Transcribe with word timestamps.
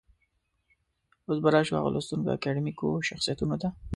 اوس 1.27 1.37
به 1.43 1.49
راشو 1.53 1.77
هغه 1.79 1.89
لوستو 1.93 2.31
اکاډمیکو 2.35 2.87
شخصيتونو 3.09 3.55
ته. 3.61 3.67